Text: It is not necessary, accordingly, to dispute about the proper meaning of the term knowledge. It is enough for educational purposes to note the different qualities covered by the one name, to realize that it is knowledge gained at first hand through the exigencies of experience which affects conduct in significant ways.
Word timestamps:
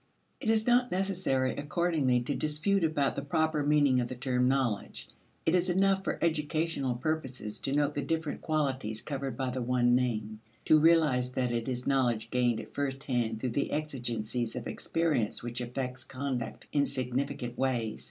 It 0.39 0.49
is 0.49 0.65
not 0.65 0.89
necessary, 0.91 1.55
accordingly, 1.55 2.21
to 2.21 2.33
dispute 2.33 2.83
about 2.83 3.15
the 3.15 3.21
proper 3.21 3.61
meaning 3.61 3.99
of 3.99 4.07
the 4.07 4.15
term 4.15 4.47
knowledge. 4.47 5.07
It 5.45 5.53
is 5.53 5.69
enough 5.69 6.03
for 6.03 6.17
educational 6.23 6.95
purposes 6.95 7.59
to 7.59 7.71
note 7.71 7.93
the 7.93 8.01
different 8.01 8.41
qualities 8.41 9.03
covered 9.03 9.37
by 9.37 9.51
the 9.51 9.61
one 9.61 9.93
name, 9.93 10.39
to 10.65 10.79
realize 10.79 11.29
that 11.33 11.51
it 11.51 11.69
is 11.69 11.85
knowledge 11.85 12.31
gained 12.31 12.59
at 12.59 12.73
first 12.73 13.03
hand 13.03 13.39
through 13.39 13.49
the 13.51 13.71
exigencies 13.71 14.55
of 14.55 14.65
experience 14.65 15.43
which 15.43 15.61
affects 15.61 16.03
conduct 16.03 16.65
in 16.71 16.87
significant 16.87 17.55
ways. 17.55 17.99